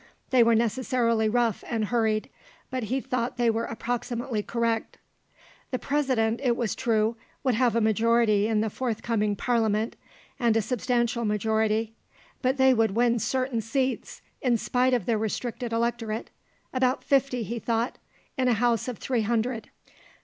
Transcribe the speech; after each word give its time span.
They 0.31 0.41
were 0.41 0.55
necessarily 0.55 1.29
rough 1.29 1.63
and 1.69 1.85
hurried, 1.85 2.27
but 2.71 2.85
he 2.85 2.99
thought 2.99 3.37
they 3.37 3.51
were 3.51 3.65
approximately 3.65 4.41
correct. 4.41 4.97
The 5.69 5.77
President, 5.77 6.39
it 6.41 6.57
was 6.57 6.73
true, 6.73 7.17
would 7.43 7.53
have 7.53 7.75
a 7.75 7.81
majority 7.81 8.47
in 8.47 8.61
the 8.61 8.71
forthcoming 8.71 9.35
Parliament, 9.35 9.95
and 10.39 10.57
a 10.57 10.61
substantial 10.63 11.23
majority; 11.23 11.93
but 12.41 12.57
they 12.57 12.73
would 12.73 12.95
win 12.95 13.19
certain 13.19 13.61
seats, 13.61 14.23
in 14.41 14.57
spite 14.57 14.95
of 14.95 15.05
the 15.05 15.19
restricted 15.19 15.71
electorate; 15.71 16.31
about 16.73 17.03
fifty, 17.03 17.43
he 17.43 17.59
thought, 17.59 17.99
in 18.39 18.47
a 18.47 18.53
house 18.53 18.87
of 18.87 18.97
three 18.97 19.21
hundred. 19.21 19.69